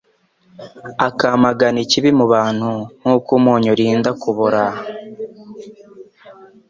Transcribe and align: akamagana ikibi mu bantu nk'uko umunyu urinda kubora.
akamagana 1.07 1.77
ikibi 1.85 2.09
mu 2.19 2.25
bantu 2.33 2.71
nk'uko 3.01 3.29
umunyu 3.39 3.69
urinda 3.75 4.09
kubora. 4.21 4.63